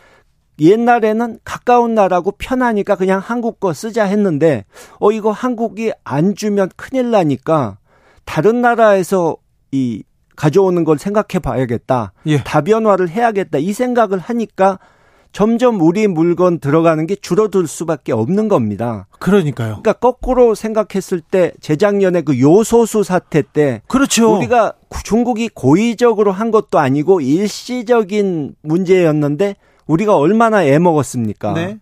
옛날에는 0.60 1.40
가까운 1.44 1.96
나라고 1.96 2.32
편하니까 2.32 2.96
그냥 2.96 3.20
한국 3.24 3.60
거 3.60 3.74
쓰자 3.74 4.04
했는데 4.04 4.66
어 5.00 5.12
이거 5.12 5.32
한국이 5.32 5.92
안 6.04 6.36
주면 6.36 6.70
큰일 6.76 7.10
나니까 7.12 7.78
다른 8.26 8.62
나라에서 8.62 9.38
이 9.72 10.04
가져오는 10.36 10.84
걸 10.84 11.00
생각해 11.00 11.40
봐야겠다. 11.42 12.14
예. 12.28 12.44
다변화를 12.44 13.10
해야겠다. 13.10 13.58
이 13.58 13.74
생각을 13.74 14.20
하니까 14.20 14.80
점점 15.34 15.82
우리 15.82 16.08
물건 16.08 16.60
들어가는 16.60 17.08
게 17.08 17.16
줄어들 17.16 17.66
수밖에 17.68 18.14
없는 18.14 18.48
겁니다. 18.48 19.08
그러니까요. 19.18 19.80
그러니까 19.82 19.94
거꾸로 19.94 20.54
생각했을 20.54 21.22
때 21.22 21.52
재작년에 21.60 22.22
그 22.22 22.40
요소수 22.40 23.04
사태 23.04 23.42
때 23.42 23.82
그렇죠. 23.88 24.38
우리가 24.38 24.74
중국이 25.04 25.50
고의적으로 25.50 26.32
한 26.32 26.52
것도 26.52 26.78
아니고 26.78 27.20
일시적인 27.20 28.56
문제였는데 28.62 29.56
우리가 29.88 30.16
얼마나 30.16 30.64
애먹었습니까? 30.64 31.54
네. 31.54 31.80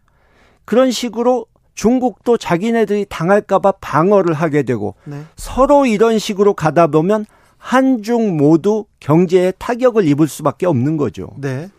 그런 0.64 0.90
식으로 0.90 1.46
중국도 1.76 2.38
자기네들이 2.38 3.06
당할까봐 3.10 3.74
방어를 3.82 4.34
하게 4.34 4.64
되고 4.64 4.96
네. 5.04 5.24
서로 5.36 5.86
이런 5.86 6.20
식으로 6.20 6.54
가다 6.54 6.88
보면 6.88 7.26
한중 7.58 8.38
모두 8.38 8.86
경제에 9.02 9.52
타격을 9.58 10.08
입을 10.08 10.30
수밖에 10.30 10.66
없는 10.66 10.96
거죠. 10.96 11.32
네. 11.38 11.70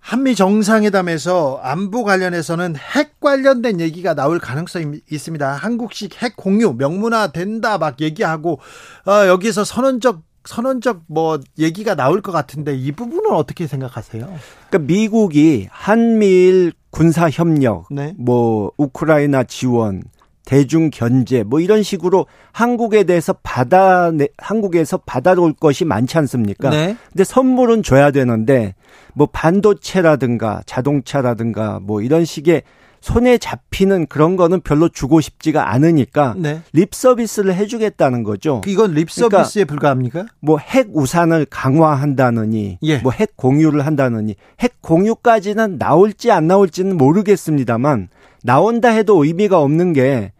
한미 0.00 0.34
정상회담에서 0.34 1.60
안보 1.62 2.04
관련해서는 2.04 2.74
핵 2.76 3.20
관련된 3.20 3.80
얘기가 3.80 4.14
나올 4.14 4.38
가능성이 4.38 5.00
있습니다. 5.10 5.52
한국식 5.52 6.22
핵 6.22 6.36
공유 6.36 6.72
명문화 6.72 7.32
된다 7.32 7.78
막 7.78 8.00
얘기하고 8.00 8.58
어, 9.06 9.26
여기서 9.26 9.64
선언적 9.64 10.22
선언적 10.44 11.02
뭐 11.06 11.38
얘기가 11.58 11.94
나올 11.94 12.22
것 12.22 12.32
같은데 12.32 12.74
이 12.74 12.92
부분은 12.92 13.30
어떻게 13.32 13.66
생각하세요? 13.66 14.24
그러니까 14.68 14.78
미국이 14.78 15.68
한미일 15.70 16.72
군사 16.90 17.28
협력, 17.28 17.86
네. 17.90 18.14
뭐 18.18 18.72
우크라이나 18.78 19.44
지원, 19.44 20.02
대중 20.50 20.90
견제 20.92 21.44
뭐 21.44 21.60
이런 21.60 21.84
식으로 21.84 22.26
한국에 22.50 23.04
대해서 23.04 23.32
받아 23.44 24.10
한국에서 24.36 24.96
받아올 24.96 25.52
것이 25.52 25.84
많지 25.84 26.18
않습니까? 26.18 26.70
네. 26.70 26.96
근데 27.12 27.22
선물은 27.22 27.84
줘야 27.84 28.10
되는데 28.10 28.74
뭐 29.14 29.28
반도체라든가 29.30 30.62
자동차라든가 30.66 31.78
뭐 31.80 32.02
이런 32.02 32.24
식의 32.24 32.62
손에 33.00 33.38
잡히는 33.38 34.08
그런 34.08 34.34
거는 34.34 34.60
별로 34.62 34.88
주고 34.88 35.20
싶지가 35.20 35.70
않으니까 35.72 36.34
네. 36.36 36.62
립 36.72 36.96
서비스를 36.96 37.54
해주겠다는 37.54 38.24
거죠. 38.24 38.60
이건 38.66 38.94
립 38.94 39.08
서비스에 39.08 39.62
그러니까 39.62 39.72
불과합니까? 39.72 40.26
뭐 40.40 40.58
핵 40.58 40.88
우산을 40.92 41.46
강화한다느니, 41.48 42.78
예. 42.82 42.98
뭐핵 42.98 43.36
공유를 43.36 43.86
한다느니, 43.86 44.34
핵 44.58 44.82
공유까지는 44.82 45.78
나올지 45.78 46.32
안 46.32 46.48
나올지는 46.48 46.96
모르겠습니다만 46.96 48.08
나온다 48.42 48.88
해도 48.88 49.24
의미가 49.24 49.60
없는 49.60 49.92
게 49.92 50.32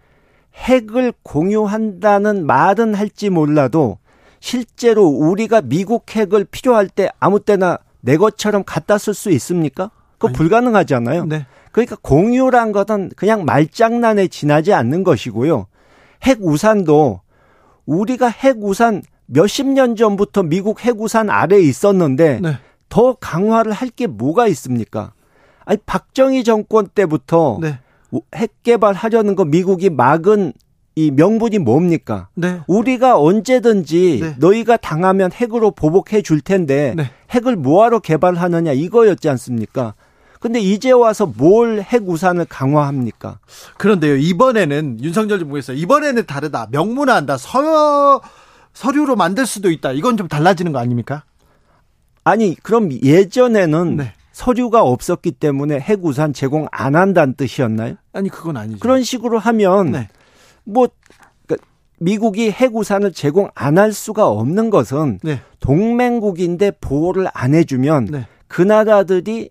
핵을 0.61 1.13
공유한다는 1.23 2.47
말은 2.47 2.95
할지 2.95 3.31
몰라도 3.31 3.99
실제로 4.41 5.05
우리가 5.07 5.61
미국 5.63 6.05
핵을 6.15 6.45
필요할 6.45 6.89
때 6.89 7.09
아무 7.19 7.41
때나 7.41 7.79
내 8.01 8.17
것처럼 8.17 8.65
갖다 8.65 8.99
쓸 8.99 9.15
수 9.15 9.31
있습니까? 9.31 9.91
그거 10.13 10.29
아니, 10.29 10.37
불가능하잖아요. 10.37 11.27
네. 11.27 11.47
그러니까 11.73 11.97
공유란 12.03 12.73
것은 12.73 13.11
그냥 13.17 13.45
말장난에 13.45 14.29
지나지 14.29 14.73
않는 14.73 15.05
것이고요. 15.05 15.67
핵 16.25 16.39
우산도 16.41 17.21
우리가 17.87 18.29
핵 18.29 18.63
우산 18.63 19.03
몇십 19.27 19.67
년 19.67 19.97
전부터 19.97 20.43
미국 20.43 20.85
핵 20.85 21.01
우산 21.01 21.31
아래에 21.31 21.61
있었는데 21.61 22.41
네. 22.43 22.59
더 22.89 23.15
강화를 23.15 23.73
할 23.73 23.91
게 23.91 24.07
뭐가 24.07 24.47
있습니까? 24.49 25.13
아니 25.65 25.79
박정희 25.87 26.45
정권 26.45 26.89
때부터 26.89 27.59
네. 27.61 27.79
핵 28.35 28.63
개발하려는 28.63 29.35
거 29.37 29.45
미국이 29.45 29.91
막은 29.91 30.53
이 30.97 31.11
명분이 31.13 31.59
뭡니까? 31.61 32.29
네. 32.35 32.61
우리가 32.67 33.19
언제든지 33.19 34.19
네. 34.23 34.35
너희가 34.39 34.77
당하면 34.77 35.31
핵으로 35.33 35.71
보복해 35.71 36.21
줄 36.23 36.41
텐데 36.41 36.95
네. 36.97 37.11
핵을 37.31 37.57
뭐하러 37.57 38.01
개발하느냐 38.01 38.73
이거였지 38.73 39.29
않습니까? 39.29 39.95
근데 40.41 40.59
이제 40.59 40.91
와서 40.91 41.27
뭘 41.27 41.79
핵 41.81 42.09
우산을 42.09 42.47
강화합니까? 42.47 43.39
그런데요. 43.77 44.17
이번에는 44.17 44.99
윤석열 45.03 45.39
정부에서 45.39 45.73
이번에는 45.75 46.27
다르다. 46.27 46.69
명문화한다. 46.71 47.37
서 47.37 48.21
서류로 48.73 49.17
만들 49.17 49.47
수도 49.47 49.71
있다. 49.71 49.93
이건 49.93 50.17
좀 50.17 50.29
달라지는 50.29 50.73
거 50.73 50.79
아닙니까? 50.79 51.25
아니, 52.25 52.55
그럼 52.63 52.91
예전에는 52.93 53.97
네. 53.97 54.13
서류가 54.33 54.83
없었기 54.83 55.33
때문에 55.33 55.79
핵우산 55.81 56.33
제공 56.33 56.67
안 56.71 56.95
한다는 56.95 57.35
뜻이었나요? 57.35 57.97
아니 58.13 58.29
그건 58.29 58.57
아니죠. 58.57 58.79
그런 58.81 59.03
식으로 59.03 59.39
하면 59.39 59.91
네. 59.93 60.09
뭐 60.65 60.89
그러니까 61.47 61.67
미국이 61.99 62.51
핵우산을 62.51 63.13
제공 63.13 63.49
안 63.55 63.79
할 63.79 63.93
수가 63.93 64.29
없는 64.29 64.71
것은 64.71 65.19
네. 65.23 65.41
동맹국인데 65.61 66.73
보호를 66.81 67.29
안 67.35 67.55
해주면 67.55 68.05
네. 68.07 68.27
그 68.47 68.63
나라들이 68.63 69.51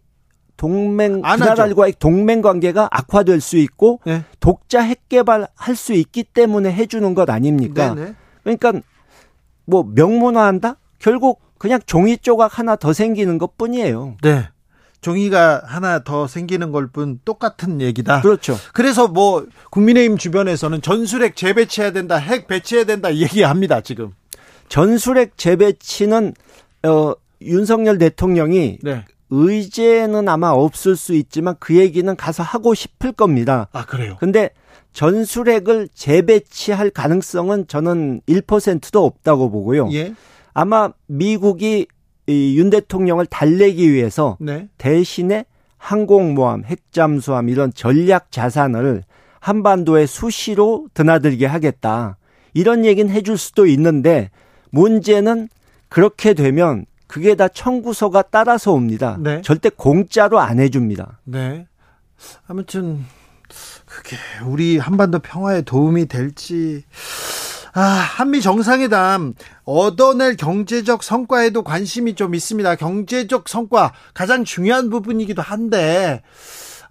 동맹 0.57 1.21
그 1.21 1.27
나라들과의 1.27 1.93
동맹 1.99 2.41
관계가 2.41 2.89
악화될 2.91 3.39
수 3.41 3.57
있고 3.57 4.01
네. 4.05 4.23
독자 4.39 4.81
핵 4.81 5.07
개발할 5.07 5.75
수 5.75 5.93
있기 5.93 6.23
때문에 6.23 6.71
해주는 6.73 7.13
것 7.13 7.29
아닙니까? 7.29 7.93
네, 7.93 8.05
네. 8.05 8.13
그러니까 8.43 8.73
뭐 9.65 9.83
명문화한다? 9.83 10.77
결국 10.99 11.39
그냥 11.57 11.79
종이 11.85 12.17
조각 12.17 12.59
하나 12.59 12.75
더 12.75 12.91
생기는 12.93 13.37
것 13.37 13.57
뿐이에요. 13.57 14.15
네. 14.21 14.49
종이가 15.01 15.63
하나 15.65 16.03
더 16.03 16.27
생기는 16.27 16.71
걸 16.71 16.87
뿐 16.91 17.19
똑같은 17.23 17.81
얘기다. 17.81 18.21
그렇죠. 18.21 18.57
그래서 18.73 19.07
뭐 19.07 19.45
국민의힘 19.71 20.17
주변에서는 20.17 20.81
전술핵 20.81 21.35
재배치해야 21.35 21.91
된다, 21.91 22.17
핵 22.17 22.47
배치해야 22.47 22.85
된다 22.85 23.13
얘기합니다 23.15 23.81
지금. 23.81 24.11
전술핵 24.67 25.37
재배치는 25.37 26.33
어 26.83 27.13
윤석열 27.41 27.97
대통령이 27.97 28.79
네. 28.81 29.05
의제는 29.29 30.27
아마 30.27 30.49
없을 30.49 30.95
수 30.95 31.13
있지만 31.13 31.55
그 31.59 31.75
얘기는 31.77 32.13
가서 32.15 32.43
하고 32.43 32.73
싶을 32.73 33.11
겁니다. 33.11 33.67
아 33.71 33.85
그래요? 33.85 34.17
근데 34.19 34.49
전술핵을 34.93 35.89
재배치할 35.93 36.89
가능성은 36.89 37.67
저는 37.67 38.21
1%도 38.27 39.05
없다고 39.05 39.51
보고요. 39.51 39.89
예. 39.93 40.13
아마 40.53 40.91
미국이 41.05 41.87
이윤 42.29 42.69
대통령을 42.69 43.25
달래기 43.25 43.91
위해서 43.91 44.37
네. 44.39 44.69
대신에 44.77 45.45
항공모함, 45.77 46.63
핵잠수함 46.65 47.49
이런 47.49 47.73
전략 47.73 48.31
자산을 48.31 49.03
한반도에 49.39 50.05
수시로 50.05 50.87
드나들게 50.93 51.45
하겠다. 51.45 52.17
이런 52.53 52.85
얘기는 52.85 53.11
해줄 53.11 53.37
수도 53.37 53.65
있는데 53.65 54.29
문제는 54.71 55.49
그렇게 55.87 56.33
되면 56.33 56.85
그게 57.07 57.35
다 57.35 57.47
청구서가 57.47 58.23
따라서 58.23 58.71
옵니다. 58.71 59.17
네. 59.19 59.41
절대 59.41 59.69
공짜로 59.69 60.39
안 60.39 60.59
해줍니다. 60.59 61.19
네. 61.23 61.65
아무튼 62.47 63.05
그게 63.85 64.17
우리 64.45 64.77
한반도 64.77 65.19
평화에 65.19 65.63
도움이 65.63 66.05
될지 66.05 66.83
아, 67.79 67.81
한미 67.81 68.41
정상회담 68.41 69.35
얻어낼 69.63 70.35
경제적 70.35 71.01
성과에도 71.01 71.63
관심이 71.63 72.13
좀 72.13 72.35
있습니다. 72.35 72.75
경제적 72.75 73.47
성과 73.47 73.93
가장 74.13 74.43
중요한 74.43 74.89
부분이기도 74.89 75.41
한데 75.41 76.21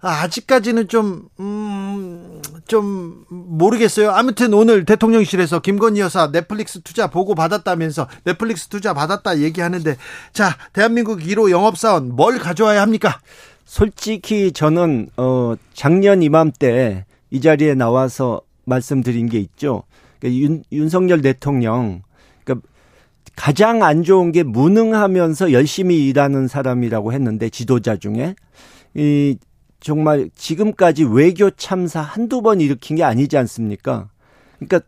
아, 0.01 0.23
아직까지는 0.23 0.87
좀, 0.87 1.27
음, 1.39 2.41
좀, 2.65 3.23
모르겠어요. 3.29 4.09
아무튼 4.09 4.51
오늘 4.55 4.83
대통령실에서 4.83 5.59
김건희 5.59 5.99
여사 5.99 6.31
넷플릭스 6.31 6.81
투자 6.81 7.05
보고 7.05 7.35
받았다면서 7.35 8.07
넷플릭스 8.23 8.67
투자 8.69 8.95
받았다 8.95 9.39
얘기하는데, 9.41 9.95
자, 10.33 10.55
대한민국 10.73 11.19
1호 11.19 11.51
영업사원 11.51 12.15
뭘 12.15 12.39
가져와야 12.39 12.81
합니까? 12.81 13.19
솔직히 13.65 14.53
저는, 14.53 15.09
어, 15.17 15.53
작년 15.73 16.23
이맘때 16.23 17.05
이 17.29 17.41
자리에 17.41 17.75
나와서 17.75 18.41
말씀드린 18.63 19.27
게 19.27 19.37
있죠. 19.37 19.83
그러니까 20.19 20.41
윤, 20.41 20.63
윤석열 20.71 21.21
대통령, 21.21 22.01
그러니까 22.43 22.67
가장 23.35 23.83
안 23.83 24.03
좋은 24.03 24.31
게 24.31 24.43
무능하면서 24.43 25.51
열심히 25.53 26.07
일하는 26.07 26.47
사람이라고 26.47 27.13
했는데 27.13 27.49
지도자 27.49 27.97
중에 27.97 28.35
이 28.95 29.37
정말 29.79 30.29
지금까지 30.35 31.05
외교 31.05 31.49
참사 31.51 32.01
한두 32.01 32.41
번 32.41 32.59
일으킨 32.59 32.97
게 32.97 33.03
아니지 33.03 33.37
않습니까? 33.37 34.09
그러니까 34.57 34.81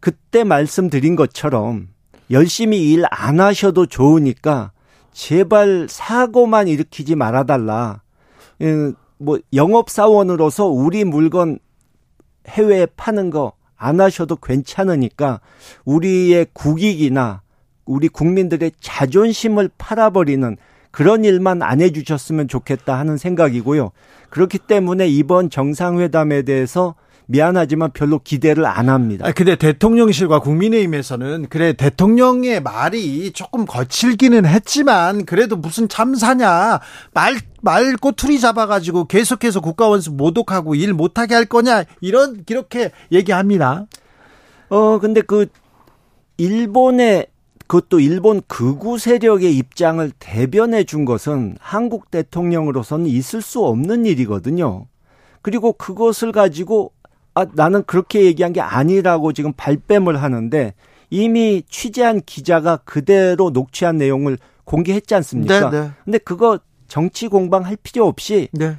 그때 0.00 0.42
말씀드린 0.44 1.14
것처럼 1.14 1.88
열심히 2.30 2.90
일 2.92 3.04
안 3.10 3.38
하셔도 3.38 3.86
좋으니까 3.86 4.72
제발 5.12 5.86
사고만 5.88 6.66
일으키지 6.66 7.14
말아달라. 7.14 8.02
뭐 9.18 9.38
영업사원으로서 9.52 10.66
우리 10.66 11.04
물건 11.04 11.58
해외에 12.48 12.86
파는 12.86 13.30
거 13.30 13.52
안 13.84 14.00
하셔도 14.00 14.36
괜찮으니까 14.36 15.40
우리의 15.84 16.46
국익이나 16.54 17.42
우리 17.84 18.08
국민들의 18.08 18.72
자존심을 18.80 19.68
팔아버리는 19.76 20.56
그런 20.90 21.24
일만 21.24 21.60
안 21.60 21.82
해주셨으면 21.82 22.48
좋겠다 22.48 22.98
하는 22.98 23.18
생각이고요. 23.18 23.90
그렇기 24.30 24.58
때문에 24.58 25.06
이번 25.08 25.50
정상회담에 25.50 26.42
대해서 26.42 26.94
미안하지만 27.26 27.92
별로 27.92 28.18
기대를 28.18 28.66
안 28.66 28.88
합니다. 28.88 29.26
아, 29.26 29.32
근데 29.32 29.56
대통령실과 29.56 30.40
국민의힘에서는 30.40 31.46
그래 31.48 31.72
대통령의 31.72 32.62
말이 32.62 33.32
조금 33.32 33.64
거칠기는 33.64 34.44
했지만 34.44 35.24
그래도 35.24 35.56
무슨 35.56 35.88
참사냐 35.88 36.80
말 37.12 37.54
말 37.64 37.96
꼬투리 37.96 38.40
잡아가지고 38.40 39.06
계속해서 39.06 39.60
국가원수 39.60 40.12
모독하고 40.12 40.74
일 40.74 40.92
못하게 40.92 41.34
할 41.34 41.46
거냐 41.46 41.84
이런 42.02 42.44
이렇게 42.46 42.90
얘기합니다. 43.10 43.86
어 44.68 44.98
근데 44.98 45.22
그 45.22 45.46
일본의 46.36 47.28
그것도 47.66 48.00
일본 48.00 48.42
극우 48.48 48.98
세력의 48.98 49.56
입장을 49.56 50.12
대변해 50.18 50.84
준 50.84 51.06
것은 51.06 51.56
한국 51.58 52.10
대통령으로서는 52.10 53.06
있을 53.06 53.40
수 53.40 53.64
없는 53.64 54.04
일이거든요. 54.04 54.86
그리고 55.40 55.72
그것을 55.72 56.32
가지고 56.32 56.92
아, 57.34 57.46
나는 57.54 57.82
그렇게 57.84 58.24
얘기한 58.24 58.52
게 58.52 58.60
아니라고 58.60 59.32
지금 59.32 59.52
발뺌을 59.56 60.22
하는데 60.22 60.74
이미 61.10 61.62
취재한 61.68 62.20
기자가 62.24 62.78
그대로 62.78 63.50
녹취한 63.50 63.98
내용을 63.98 64.38
공개했지 64.64 65.14
않습니까? 65.16 65.70
네, 65.70 65.80
네. 65.80 65.90
근데 66.04 66.18
그거 66.18 66.58
정치 66.88 67.28
공방할 67.28 67.76
필요 67.82 68.06
없이 68.06 68.48
네. 68.52 68.76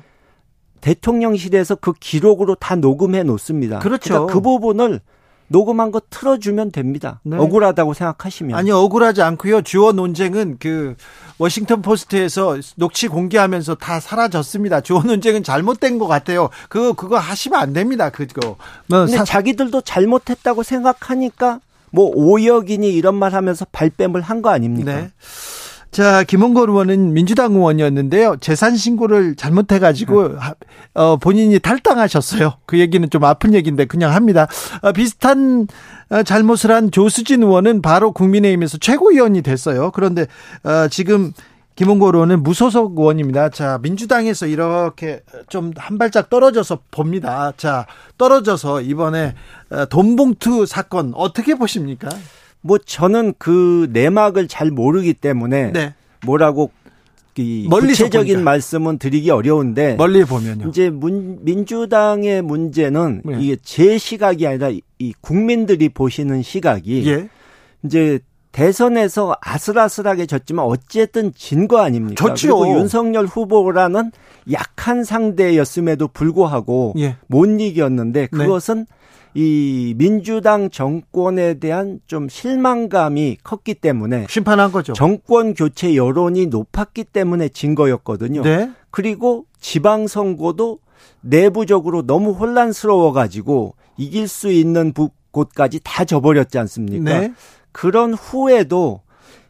대통령실에서 0.81 1.75
그 1.75 1.93
기록으로 1.93 2.55
다 2.55 2.75
녹음해 2.75 3.23
놓습니다. 3.23 3.79
그렇죠. 3.79 4.13
그러니까 4.13 4.33
그 4.33 4.41
부분을 4.41 5.01
녹음한 5.47 5.91
거 5.91 6.01
틀어주면 6.09 6.71
됩니다. 6.71 7.19
네. 7.23 7.37
억울하다고 7.37 7.93
생각하시면. 7.93 8.57
아니, 8.57 8.71
억울하지 8.71 9.21
않고요. 9.21 9.61
주어 9.61 9.91
논쟁은 9.91 10.57
그 10.59 10.95
워싱턴 11.37 11.81
포스트에서 11.81 12.57
녹취 12.75 13.07
공개하면서 13.07 13.75
다 13.75 13.99
사라졌습니다. 13.99 14.81
주어 14.81 15.01
논쟁은 15.03 15.43
잘못된 15.43 15.99
것 15.99 16.07
같아요. 16.07 16.49
그거, 16.69 16.93
그거 16.93 17.17
하시면 17.17 17.59
안 17.59 17.73
됩니다. 17.73 18.09
그거. 18.09 18.55
뭐 18.87 19.05
근데 19.05 19.17
사... 19.17 19.23
자기들도 19.23 19.81
잘못했다고 19.81 20.63
생각하니까 20.63 21.59
뭐 21.91 22.11
오역이니 22.13 22.93
이런 22.93 23.15
말 23.15 23.33
하면서 23.33 23.65
발뺌을 23.71 24.21
한 24.21 24.41
거 24.41 24.49
아닙니까? 24.49 24.93
네. 24.95 25.11
자, 25.95 26.25
김원걸 26.25 26.69
의원은 26.71 27.13
민주당 27.13 27.53
의원이었는데요. 27.53 28.35
재산 28.41 28.75
신고를 28.75 29.35
잘못해 29.37 29.79
가지고 29.79 30.27
네. 30.27 30.35
어, 30.93 31.15
본인이 31.15 31.57
탈당하셨어요. 31.57 32.55
그 32.65 32.79
얘기는 32.79 33.09
좀 33.09 33.23
아픈 33.23 33.53
얘기인데 33.53 33.85
그냥 33.85 34.13
합니다. 34.13 34.45
어, 34.81 34.91
비슷한 34.91 35.67
어, 36.09 36.21
잘못을 36.21 36.71
한 36.71 36.91
조수진 36.91 37.43
의원은 37.43 37.81
바로 37.81 38.11
국민의힘에서 38.11 38.77
최고위원이 38.77 39.41
됐어요. 39.41 39.91
그런데 39.91 40.27
어, 40.65 40.89
지금 40.89 41.31
김원걸 41.77 42.13
의원은 42.15 42.43
무소속 42.43 42.99
의원입니다. 42.99 43.47
자, 43.47 43.79
민주당에서 43.81 44.47
이렇게 44.47 45.21
좀 45.47 45.71
한 45.77 45.97
발짝 45.97 46.29
떨어져서 46.29 46.79
봅니다. 46.91 47.53
자, 47.55 47.85
떨어져서 48.17 48.81
이번에 48.81 49.33
어, 49.69 49.85
돈봉투 49.85 50.65
사건 50.65 51.13
어떻게 51.15 51.55
보십니까? 51.55 52.09
뭐 52.65 52.79
저는 52.79 53.35
그 53.37 53.87
내막을 53.93 54.47
잘 54.47 54.71
모르기 54.71 55.13
때문에 55.13 55.71
네. 55.71 55.93
뭐라고 56.25 56.71
이 57.37 57.67
구체적인 57.69 58.43
말씀은 58.43 58.97
드리기 58.97 59.29
어려운데 59.29 59.95
멀리 59.97 60.23
보면요. 60.23 60.69
이제 60.69 60.89
문, 60.89 61.37
민주당의 61.43 62.41
문제는 62.41 63.21
네. 63.23 63.37
이게 63.39 63.57
제 63.61 63.99
시각이 63.99 64.47
아니라 64.47 64.71
이 64.97 65.13
국민들이 65.21 65.89
보시는 65.89 66.41
시각이 66.41 67.07
예. 67.07 67.29
이제 67.83 68.19
대선에서 68.51 69.35
아슬아슬하게 69.41 70.25
졌지만 70.25 70.65
어쨌든 70.65 71.33
진 71.35 71.67
거 71.67 71.81
아닙니까? 71.81 72.15
졌죠. 72.15 72.57
그리고 72.57 72.79
윤석열 72.79 73.25
후보라는 73.25 74.11
약한 74.51 75.03
상대였음에도 75.03 76.07
불구하고 76.07 76.93
예. 76.97 77.17
못 77.27 77.45
이겼는데 77.45 78.21
네. 78.21 78.27
그것은 78.27 78.85
네. 78.89 78.95
이 79.35 79.93
민주당 79.97 80.69
정권에 80.69 81.55
대한 81.55 81.99
좀 82.07 82.29
실망감이 82.29 83.37
컸기 83.43 83.73
때문에 83.73 84.27
심판한 84.29 84.71
거죠. 84.71 84.93
정권 84.93 85.53
교체 85.53 85.93
여론이 85.93 86.47
높았기 86.47 87.03
때문에 87.03 87.49
진 87.49 87.75
거였거든요. 87.75 88.43
네. 88.43 88.71
그리고 88.91 89.45
지방 89.59 90.07
선거도 90.07 90.79
내부적으로 91.19 92.07
너무 92.07 92.31
혼란스러워 92.31 93.11
가지고 93.11 93.75
이길 93.97 94.29
수 94.29 94.49
있는 94.49 94.93
곳까지 95.31 95.81
다 95.83 96.05
져버렸지 96.05 96.57
않습니까? 96.57 97.19
네. 97.19 97.33
그런 97.73 98.13
후에도 98.13 99.01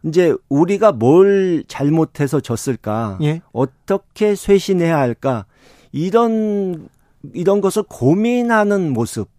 이제 0.04 0.34
우리가 0.50 0.93
뭘 0.93 1.63
잘못해서 1.67 2.39
졌을까? 2.39 3.19
예. 3.21 3.41
어떻게 3.52 4.34
쇄신해야 4.34 4.98
할까? 4.98 5.45
이런 5.91 6.89
이런 7.34 7.62
것을 7.62 7.84
고민하는 7.84 8.91
모습 8.91 9.35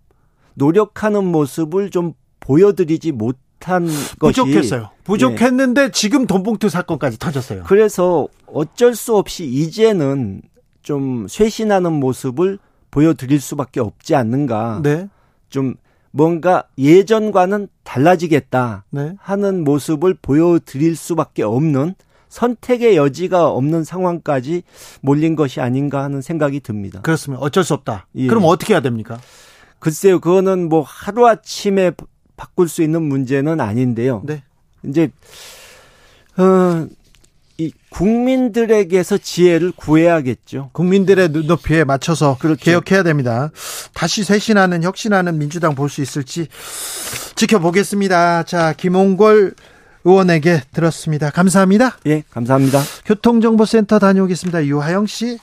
노력하는 0.56 1.24
모습을 1.24 1.90
좀 1.90 2.12
보여드리지 2.40 3.12
못 3.12 3.38
한 3.66 3.86
것이 4.18 4.40
부족했어요. 4.40 4.90
부족했는데 5.04 5.86
네. 5.86 5.90
지금 5.90 6.26
돈봉투 6.26 6.68
사건까지 6.68 7.18
터졌어요. 7.18 7.64
그래서 7.66 8.28
어쩔 8.46 8.94
수 8.94 9.16
없이 9.16 9.44
이제는 9.44 10.42
좀 10.82 11.26
쇄신하는 11.28 11.92
모습을 11.92 12.58
보여드릴 12.90 13.40
수밖에 13.40 13.80
없지 13.80 14.14
않는가. 14.14 14.80
네. 14.82 15.08
좀 15.48 15.74
뭔가 16.12 16.64
예전과는 16.78 17.68
달라지겠다 17.82 18.84
네. 18.90 19.14
하는 19.18 19.64
모습을 19.64 20.14
보여드릴 20.14 20.96
수밖에 20.96 21.42
없는 21.42 21.94
선택의 22.28 22.96
여지가 22.96 23.48
없는 23.48 23.84
상황까지 23.84 24.62
몰린 25.00 25.36
것이 25.36 25.60
아닌가 25.60 26.02
하는 26.02 26.20
생각이 26.20 26.60
듭니다. 26.60 27.00
그렇습니다. 27.00 27.42
어쩔 27.42 27.64
수 27.64 27.74
없다. 27.74 28.06
예. 28.16 28.26
그럼 28.26 28.44
어떻게 28.44 28.74
해야 28.74 28.80
됩니까? 28.80 29.18
글쎄요, 29.86 30.18
그거는 30.18 30.68
뭐 30.68 30.82
하루아침에 30.82 31.92
바꿀 32.36 32.68
수 32.68 32.82
있는 32.82 33.02
문제는 33.02 33.60
아닌데요. 33.60 34.20
네. 34.24 34.42
이제, 34.84 35.10
어, 36.36 36.88
이 37.56 37.72
국민들에게서 37.90 39.18
지혜를 39.18 39.70
구해야겠죠. 39.76 40.70
국민들의 40.72 41.28
눈높이에 41.28 41.84
맞춰서 41.84 42.36
그렇죠. 42.40 42.64
개혁해야 42.64 43.04
됩니다. 43.04 43.52
다시 43.94 44.24
쇄신하는 44.24 44.82
혁신하는 44.82 45.38
민주당 45.38 45.76
볼 45.76 45.88
수 45.88 46.02
있을지 46.02 46.48
지켜보겠습니다. 47.36 48.42
자, 48.42 48.72
김홍걸 48.72 49.54
의원에게 50.02 50.62
들었습니다. 50.74 51.30
감사합니다. 51.30 51.96
예, 52.06 52.24
감사합니다. 52.30 52.80
교통정보센터 53.04 54.00
다녀오겠습니다. 54.00 54.66
유하영 54.66 55.06
씨. 55.06 55.38